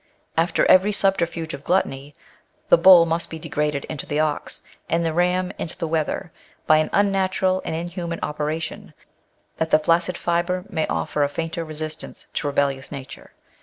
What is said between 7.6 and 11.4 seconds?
and inhuman operation, that the flaccid fibre may offer a